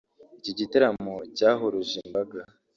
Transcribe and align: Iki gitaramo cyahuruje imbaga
Iki 0.39 0.51
gitaramo 0.59 1.15
cyahuruje 1.37 1.95
imbaga 2.05 2.39